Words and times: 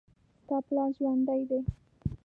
ستا 0.43 0.55
پلار 0.65 0.89
ژوندي 0.97 1.41
دي 1.49 1.59